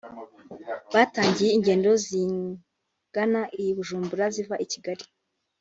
batangije 0.93 1.53
ingendo 1.57 1.89
zigana 2.05 3.41
i 3.63 3.65
Bujumbura 3.75 4.25
ziva 4.35 4.55
i 4.65 4.65
Kigali 4.71 5.03